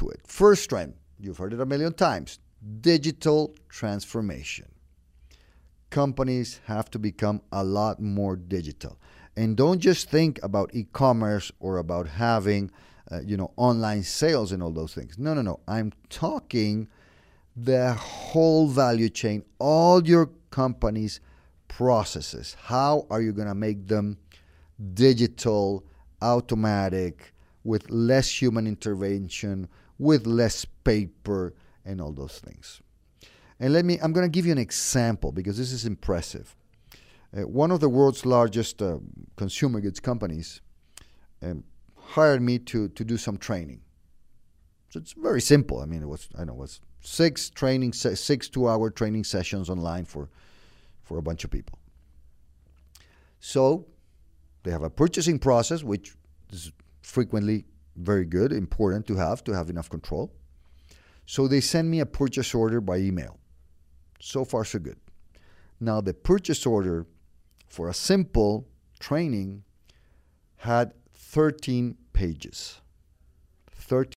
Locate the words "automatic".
26.22-27.34